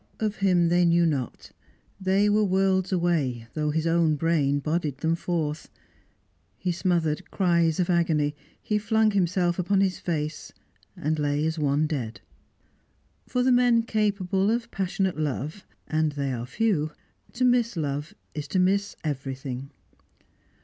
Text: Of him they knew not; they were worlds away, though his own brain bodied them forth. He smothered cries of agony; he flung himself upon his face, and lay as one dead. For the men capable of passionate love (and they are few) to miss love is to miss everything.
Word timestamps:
Of 0.19 0.37
him 0.37 0.69
they 0.69 0.83
knew 0.83 1.05
not; 1.05 1.51
they 1.99 2.27
were 2.27 2.43
worlds 2.43 2.91
away, 2.91 3.45
though 3.53 3.69
his 3.69 3.85
own 3.85 4.15
brain 4.15 4.57
bodied 4.57 4.97
them 4.97 5.13
forth. 5.13 5.69
He 6.57 6.71
smothered 6.71 7.29
cries 7.29 7.79
of 7.79 7.87
agony; 7.87 8.33
he 8.59 8.79
flung 8.79 9.11
himself 9.11 9.59
upon 9.59 9.79
his 9.79 9.99
face, 9.99 10.53
and 10.97 11.19
lay 11.19 11.45
as 11.45 11.59
one 11.59 11.85
dead. 11.85 12.19
For 13.27 13.43
the 13.43 13.51
men 13.51 13.83
capable 13.83 14.49
of 14.49 14.71
passionate 14.71 15.19
love 15.19 15.67
(and 15.85 16.13
they 16.13 16.31
are 16.33 16.47
few) 16.47 16.93
to 17.33 17.45
miss 17.45 17.77
love 17.77 18.15
is 18.33 18.47
to 18.47 18.57
miss 18.57 18.95
everything. 19.03 19.69